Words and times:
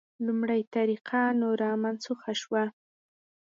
لومړۍ 0.25 0.61
طریقه 0.75 1.21
نوره 1.41 1.69
منسوخه 1.83 2.31
شوه. 2.41 2.63